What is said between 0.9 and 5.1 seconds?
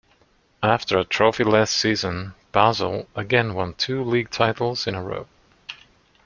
a trophy-less season, Basel again won two league titles